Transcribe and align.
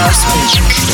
house 0.00 0.24
music. 0.34 0.89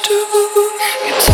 to 0.00 0.14
you 0.14 1.31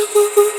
Turn 0.00 0.49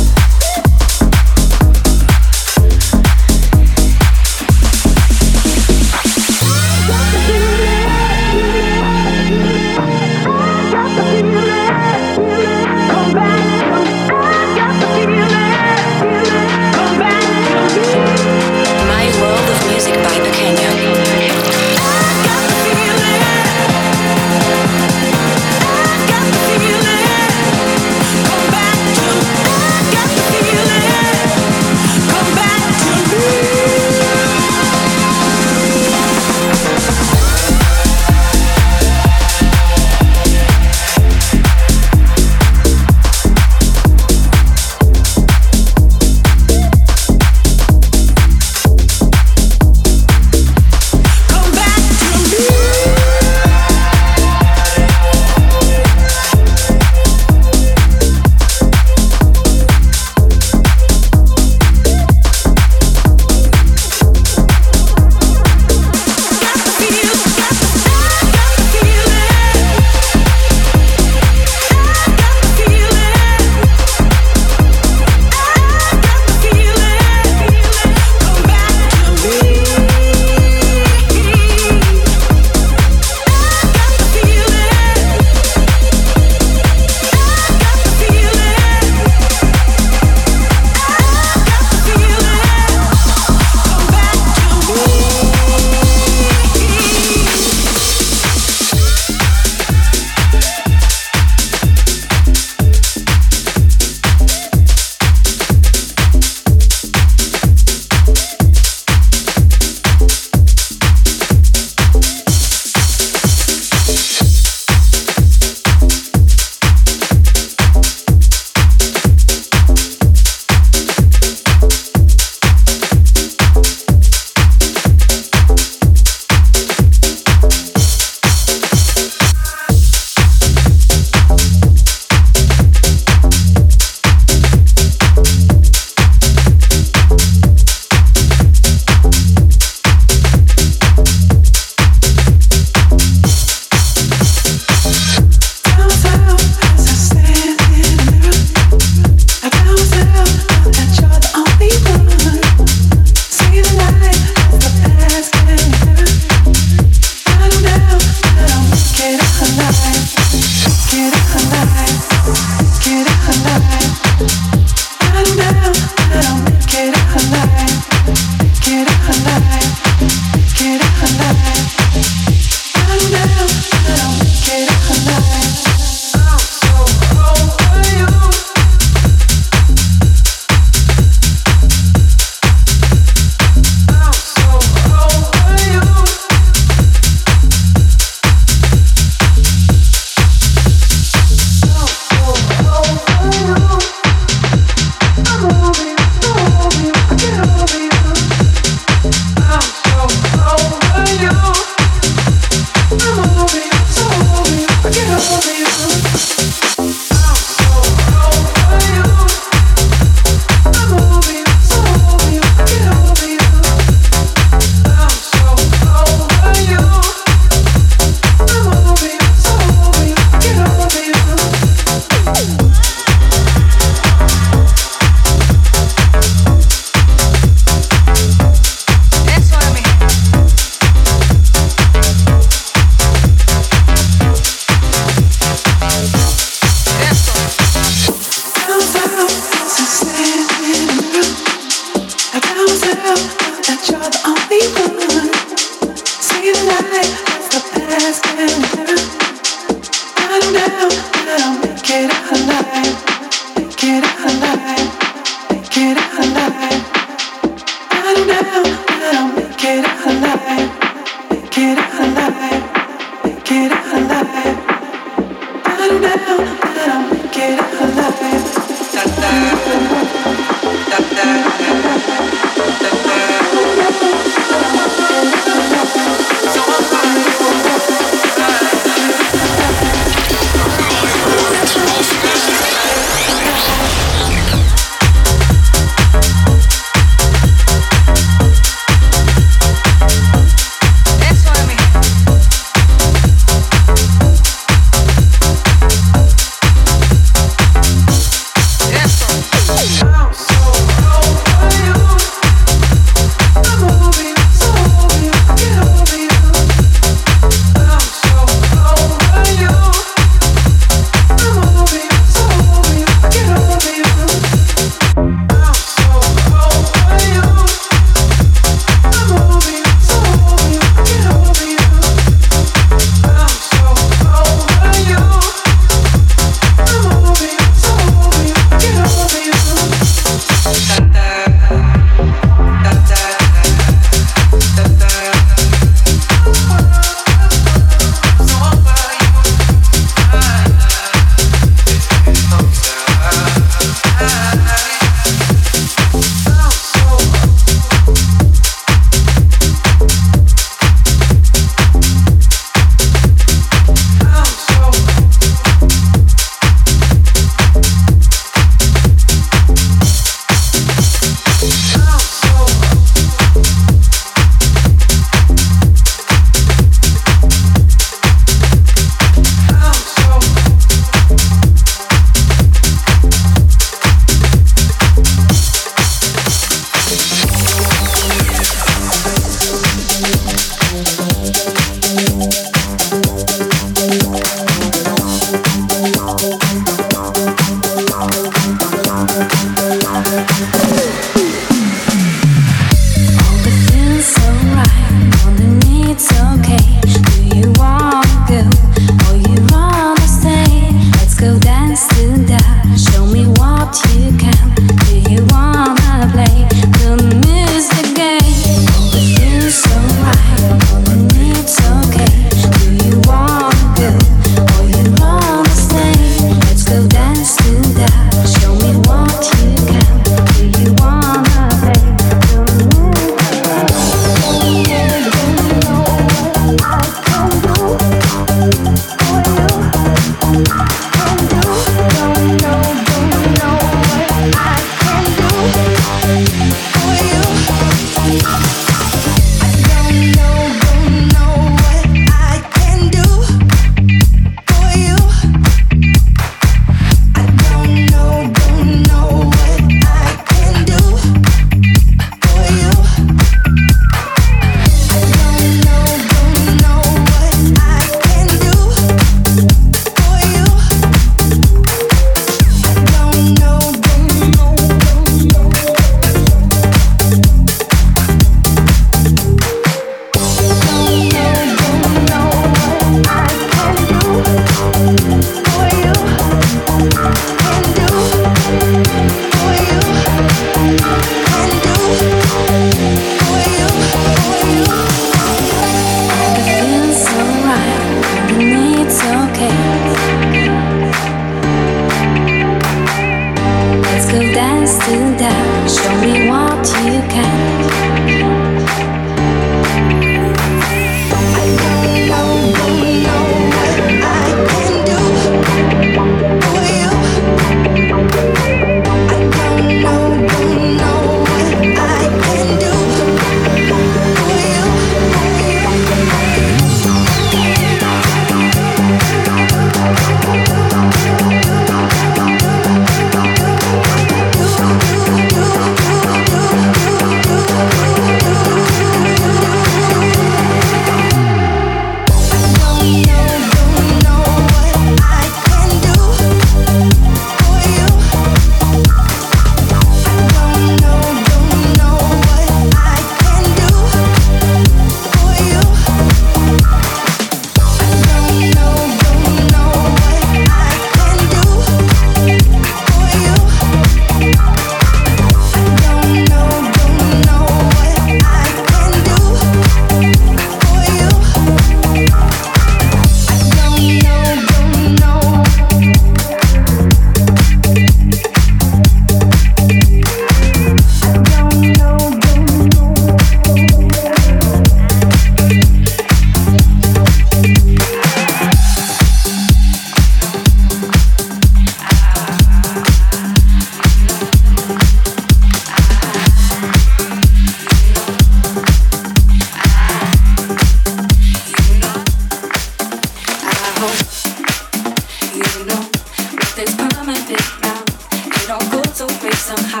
melts 599.18 599.42
away 599.42 599.50
somehow. 599.52 600.00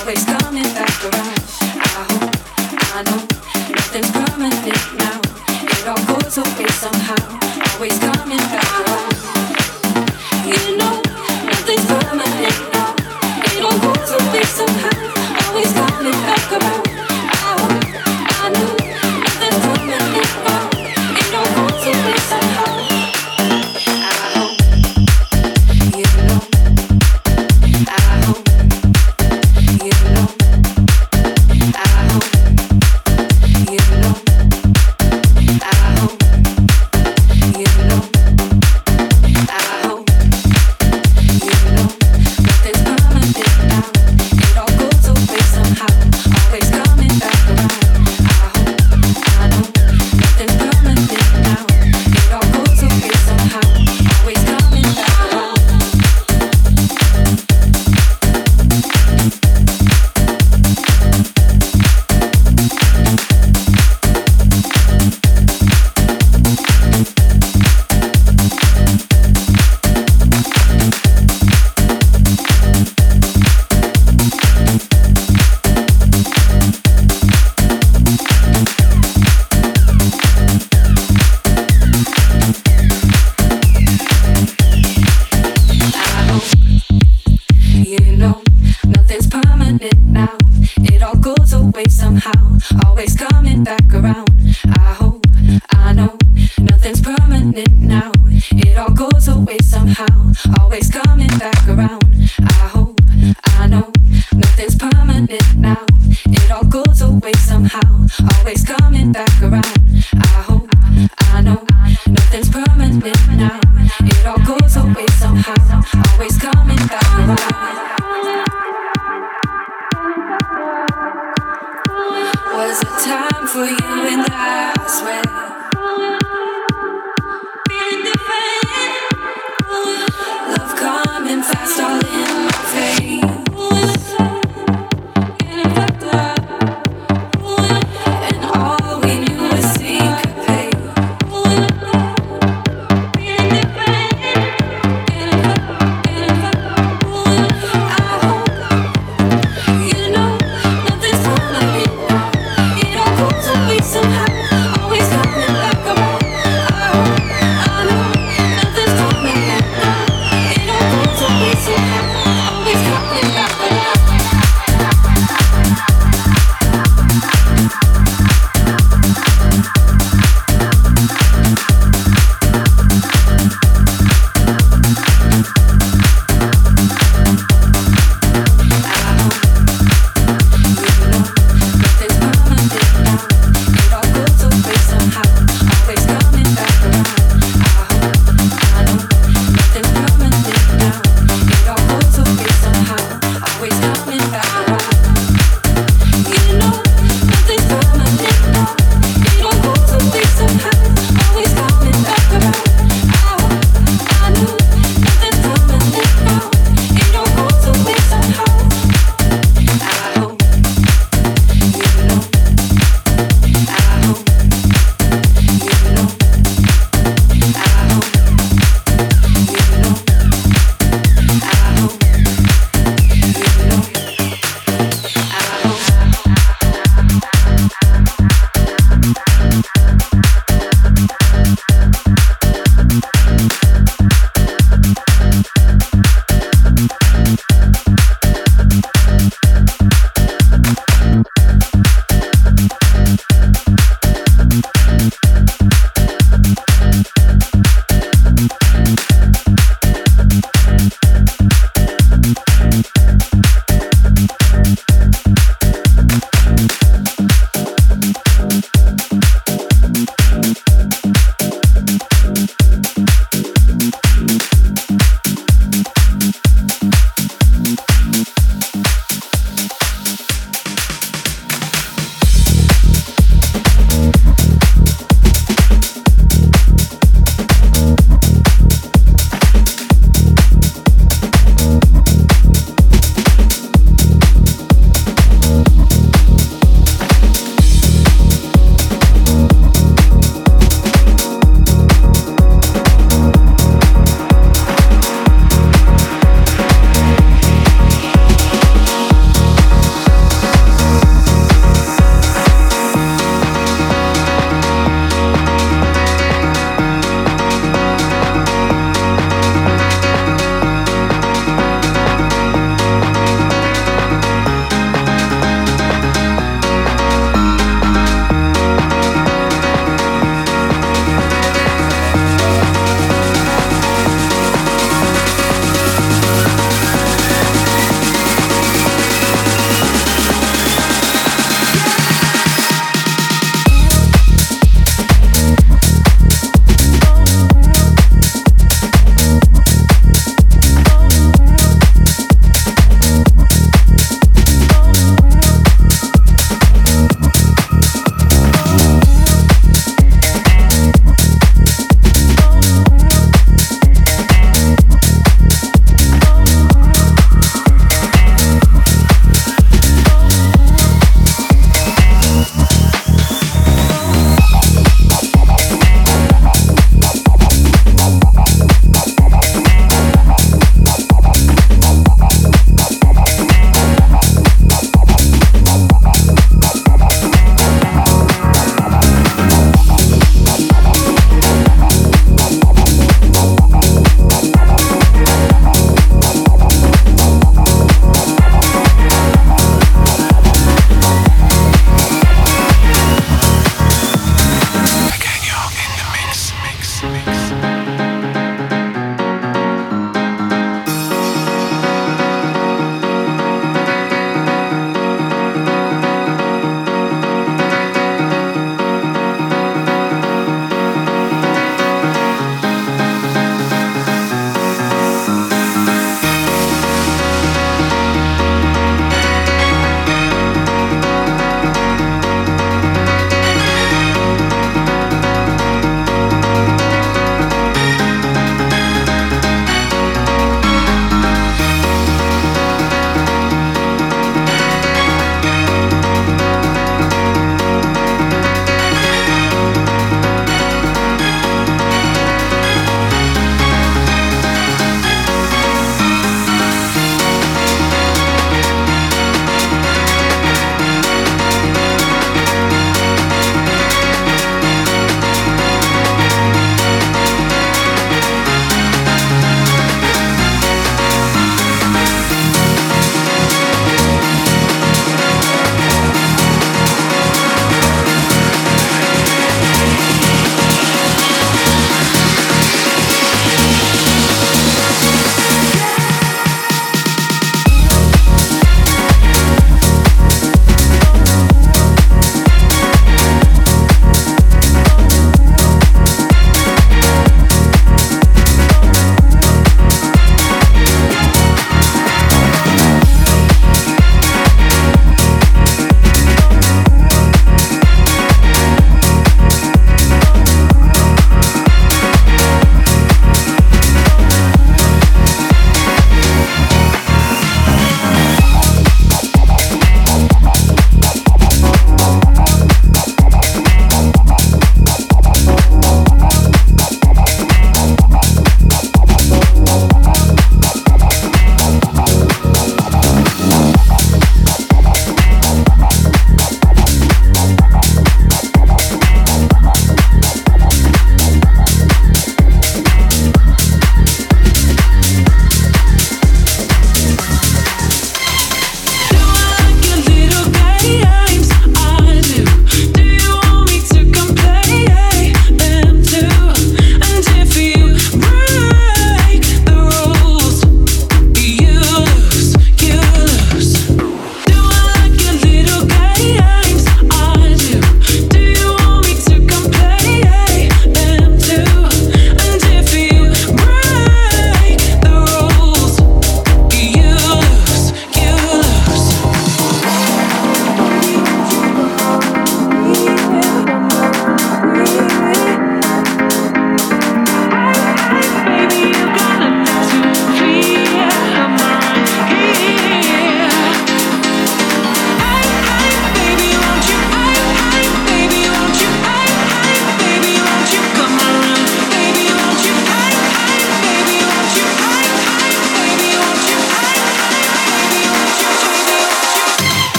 Always 0.00 0.24
coming 0.24 0.62
back 0.62 1.04
around. 1.04 1.40
I 1.60 2.06
hope, 2.10 2.36
I 2.94 3.02
know, 3.02 3.22
nothing's 3.70 4.10
permanent 4.10 4.64
now. 4.98 5.20
It 5.48 5.86
all 5.86 6.14
goes 6.14 6.38
away 6.38 6.68
somehow. 6.68 7.74
Always 7.74 7.98
coming 7.98 8.38
back. 8.38 8.65